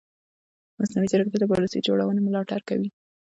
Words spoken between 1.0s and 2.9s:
ځیرکتیا د پالیسي جوړونې ملاتړ کوي.